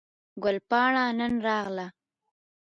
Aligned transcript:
ګل 0.43 0.57
پاڼه 0.69 1.03
نن 1.17 1.33
راغله 1.45 1.87